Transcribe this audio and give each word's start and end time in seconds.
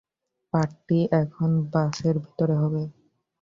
Party 0.53 0.99
এখন 1.21 1.49
বাসের 1.73 2.15
ভিতরে 2.19 2.55
হবে। 2.55 2.81